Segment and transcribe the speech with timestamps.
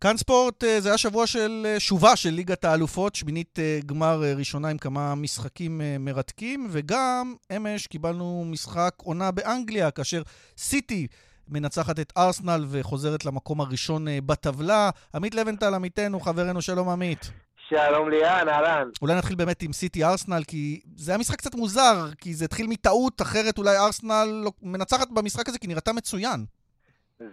[0.00, 4.22] כאן ספורט, אה, זה היה שבוע של אה, שובה של ליגת האלופות, שמינית אה, גמר
[4.36, 10.22] ראשונה עם כמה משחקים מרתקים, וגם אמש קיבלנו משחק עונה באנגליה, כאשר
[10.58, 11.06] סיטי
[11.48, 14.90] מנצחת את ארסנל וחוזרת למקום הראשון בטבלה.
[15.14, 17.30] עמית לבנטל, עמיתנו, חברנו, שלום עמית.
[17.68, 18.88] שלום ליאן, אהלן.
[19.02, 22.66] אולי נתחיל באמת עם סיטי ארסנל, כי זה היה משחק קצת מוזר, כי זה התחיל
[22.66, 26.44] מטעות, אחרת אולי ארסנל לא- מנצחת במשחק הזה, כי נראתה מצוין.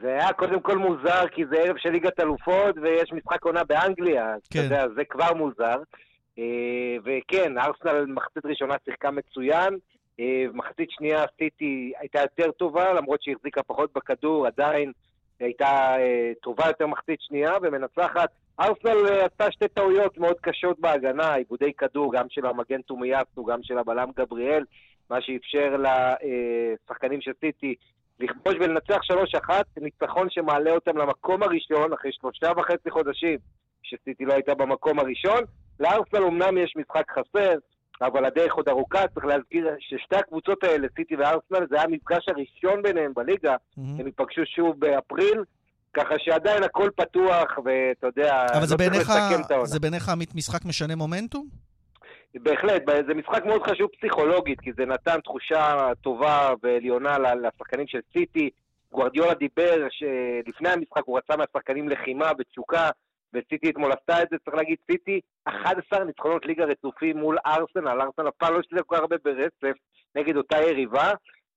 [0.01, 4.35] זה היה קודם כל מוזר, כי זה ערב של ליגת אלופות, ויש משחק עונה באנגליה,
[4.49, 4.59] כן.
[4.59, 5.77] אתה יודע, זה כבר מוזר.
[6.39, 9.77] אה, וכן, ארסנל מחצית ראשונה שיחקה מצוין,
[10.19, 14.91] אה, מחצית שנייה סיטי הייתה יותר טובה, למרות שהיא החזיקה פחות בכדור, עדיין
[15.39, 18.29] הייתה אה, טובה יותר מחצית שנייה ומנצחת.
[18.59, 23.77] ארסנל עשתה שתי טעויות מאוד קשות בהגנה, עיבודי כדור, גם של המגן תומיאסו, גם של
[23.77, 24.63] הבלם גבריאל,
[25.09, 27.75] מה שאפשר לשחקנים של סיטי
[28.19, 28.99] לכבוש ולנצח
[29.49, 33.37] 3-1, ניצחון שמעלה אותם למקום הראשון אחרי שלושה וחצי חודשים
[33.83, 35.41] שסיטי לא הייתה במקום הראשון.
[35.79, 37.53] לארסנל אמנם יש משחק חסר,
[38.01, 39.07] אבל הדרך עוד ארוכה.
[39.13, 43.55] צריך להזכיר ששתי הקבוצות האלה, סיטי וארסנל, זה היה המפגש הראשון ביניהם בליגה.
[43.55, 43.81] Mm-hmm.
[43.99, 45.43] הם ייפגשו שוב באפריל,
[45.93, 49.65] ככה שעדיין הכל פתוח, ואתה יודע, אבל לא צריך לסכם את העונה.
[49.65, 51.47] זה בעיניך משחק משנה מומנטום?
[52.35, 58.49] בהחלט, זה משחק מאוד חשוב פסיכולוגית, כי זה נתן תחושה טובה ועליונה לשחקנים של סיטי.
[58.91, 62.89] גוורדיולה דיבר שלפני המשחק הוא רצה מהשחקנים לחימה ותשוקה,
[63.33, 68.27] וסיטי אתמול עשתה את זה, צריך להגיד, סיטי 11 ניצחונות ליגה רצופים מול ארסנל, ארסנל
[68.27, 69.77] אף פעם לא השתתף כל כך הרבה ברצף
[70.15, 71.11] נגד אותה יריבה,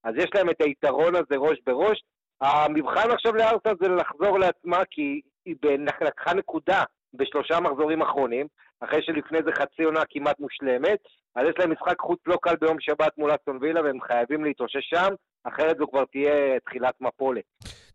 [0.04, 2.02] אז יש להם את היתרון הזה ראש בראש.
[2.40, 5.56] המבחן עכשיו לארסנל זה לחזור לעצמה, כי היא
[6.00, 6.82] לקחה נקודה
[7.14, 8.46] בשלושה מחזורים אחרונים,
[8.80, 10.98] אחרי שלפני זה חצי עונה כמעט מושלמת,
[11.36, 14.90] אז יש להם משחק חוץ לא קל ביום שבת מול אסטון וילה, והם חייבים להתאושש
[14.90, 17.44] שם, אחרת זו כבר תהיה תחילת מפולת.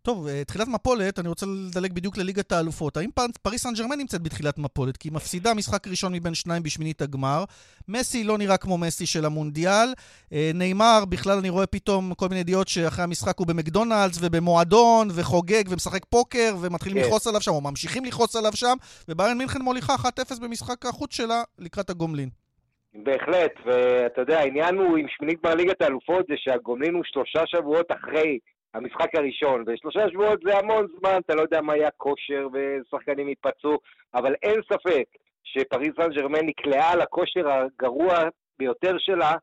[0.05, 2.97] טוב, אה, תחילת מפולת, אני רוצה לדלג בדיוק לליגת האלופות.
[2.97, 3.09] האם
[3.41, 4.97] פריס סן ג'רמן נמצאת בתחילת מפולת?
[4.97, 7.43] כי היא מפסידה משחק ראשון מבין שניים בשמינית הגמר.
[7.87, 9.93] מסי לא נראה כמו מסי של המונדיאל.
[10.33, 15.63] אה, נאמר, בכלל אני רואה פתאום כל מיני ידיעות שאחרי המשחק הוא במקדונלדס ובמועדון וחוגג
[15.69, 17.07] ומשחק פוקר ומתחילים כן.
[17.07, 18.75] לכעוס עליו שם, או ממשיכים לכעוס עליו שם,
[19.09, 22.29] וביירן מינכן מוליכה 1-0 במשחק החוץ שלה לקראת הגומלין.
[22.93, 27.91] בהחלט, ואתה יודע, העניין הוא עם שמינית גמר ליגת האלופות זה שהגומלין הוא שלושה שבועות
[27.91, 28.39] אחרי
[28.75, 33.77] המשחק הראשון, ושלושה שבועות זה המון זמן, אתה לא יודע מה היה כושר ושחקנים ייפצעו,
[34.13, 35.05] אבל אין ספק
[35.43, 38.13] שפריס סן ג'רמן נקלעה לכושר הגרוע
[38.59, 39.33] ביותר שלה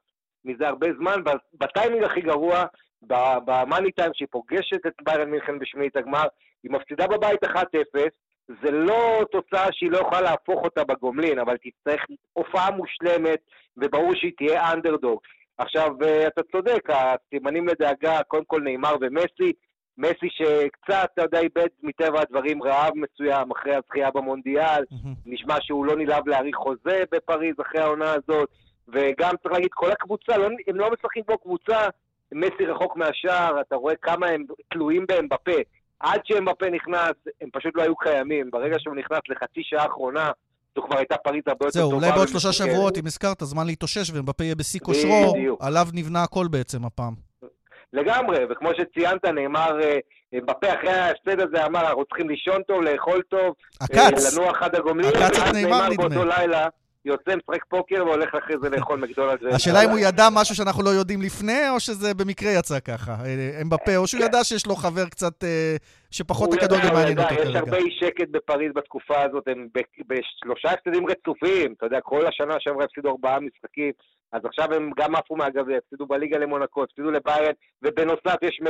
[0.45, 1.21] מזה הרבה זמן,
[1.55, 2.65] בטיימינג הכי גרוע,
[3.45, 6.25] במאני טיים שהיא פוגשת את ביירן מינכן בשמינית הגמר,
[6.63, 7.49] היא מפסידה בבית 1-0,
[8.63, 13.39] זה לא תוצאה שהיא לא יכולה להפוך אותה בגומלין, אבל תצטרך הופעה מושלמת,
[13.77, 15.21] וברור שהיא תהיה אנדרדוג.
[15.59, 19.53] עכשיו, אה, אתה צודק, הסימנים לדאגה, קודם כל נאמר ומסי,
[19.99, 24.85] מסי שקצת, אתה יודע, איבד מטבע הדברים רעב מסוים אחרי הזכייה במונדיאל.
[25.27, 28.49] נשמע שהוא לא נלהב להאריך חוזה בפריז אחרי העונה הזאת,
[28.89, 31.79] וגם צריך להגיד, כל הקבוצה, לא, הם לא משחקים פה קבוצה,
[32.33, 35.61] מסי רחוק מהשאר, אתה רואה כמה הם תלויים בהם בפה.
[36.01, 38.51] עד שהם בפה נכנס, הם פשוט לא היו קיימים.
[38.51, 40.31] ברגע שהוא נכנס לחצי שעה האחרונה,
[40.77, 41.91] זו כבר הייתה פריז הרבה יותר טובה.
[41.91, 46.23] זהו, אולי בעוד שלושה שבועות, אם הזכרת, זמן להתאושש, ומבפה יהיה בשיא כושרו, עליו נבנה
[46.23, 47.15] הכל בעצם הפעם.
[47.93, 49.79] לגמרי, וכמו שציינת, נאמר,
[50.35, 55.11] בפה אחרי ההפסד הזה אמר, אנחנו צריכים לישון טוב, לאכול טוב, עקץ, לנוח עד הגומלין,
[55.17, 56.09] עקץ את נאמר נדמה.
[56.09, 56.69] באותו לילה,
[57.05, 59.55] יוצא, משחק פוקר והולך אחרי זה לאכול מקדונלדס.
[59.55, 63.17] השאלה אם הוא ידע משהו שאנחנו לא יודעים לפני, או שזה במקרה יצא ככה.
[63.61, 64.27] הם בפה, או שהוא כן.
[64.27, 65.77] ידע שיש לו חבר קצת, אה,
[66.11, 67.51] שפחות הכדורגל מעניין אותו כרגע.
[67.51, 69.69] יש הרבה אי שקט בפריז בתקופה הזאת, הם
[70.07, 73.93] בשלושה הפסדים רצופים, אתה יודע, כל השנה שעברה הפסידו ארבעה משחקים,
[74.33, 77.53] אז עכשיו הם גם עפו מהגביע, הפסידו בליגה למונקו, הפסידו לביירן,
[77.83, 78.61] ובנוסף יש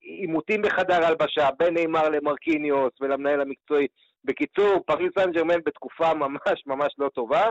[0.00, 3.86] עימותים בחדר הלבשה, בין נאמר למרקיניוס ולמנהל המקצועי.
[4.24, 7.44] בקיצור, פריס סן ג'רמן בתקופה ממש ממש לא טובה.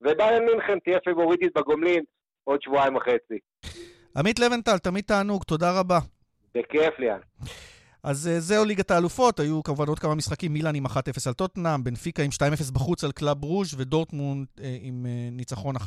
[0.00, 2.04] וביירן מינכן תהיה פיבוריטית בגומלין
[2.44, 3.38] עוד שבועיים וחצי.
[4.16, 5.98] עמית לבנטל, תמיד תענוג, תודה רבה.
[6.54, 7.18] בכיף, ליאן.
[8.06, 10.90] אז אה, זהו ליגת האלופות, היו כמובן עוד כמה משחקים, מילאן עם 1-0
[11.26, 15.80] על טוטנאם, בנפיקה עם 2-0 בחוץ על קלאב ברוז' ודורטמונד אה, עם אה, ניצחון 1-0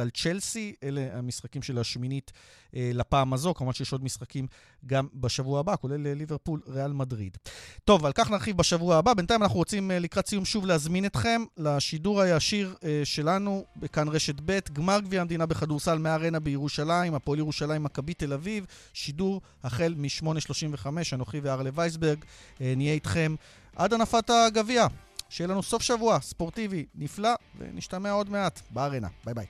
[0.00, 0.74] על צ'לסי.
[0.82, 2.32] אלה המשחקים של השמינית
[2.72, 3.54] לפעם הזו.
[3.54, 4.46] כמובן שיש עוד משחקים
[4.86, 7.36] גם בשבוע הבא, כולל ליברפול, ריאל מדריד.
[7.84, 9.14] טוב, על כך נרחיב בשבוע הבא.
[9.14, 12.74] בינתיים אנחנו רוצים לקראת סיום שוב להזמין אתכם לשידור הישיר
[13.04, 18.66] שלנו בכאן רשת ב', גמר גביע המדינה בכדורסל מארנה בירושלים, הפועל ירושלים, מכבי תל אביב,
[18.92, 22.24] שידור החל מ-8.35, אנוכי והרל ארלה וייסברג,
[22.60, 23.34] אה, נהיה איתכם
[23.76, 24.86] עד הנפת הגביע.
[25.28, 29.08] שיהיה לנו סוף שבוע ספורטיבי נפלא, ונשתמע עוד מעט בארנה.
[29.24, 29.46] ביי ביי.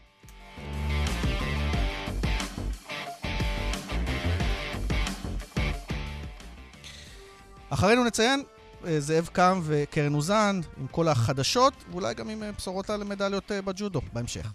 [7.71, 8.43] אחרינו נציין
[8.99, 14.53] זאב קם וקרן אוזן, עם כל החדשות, ואולי גם עם בשורות על מדליות בג'ודו בהמשך.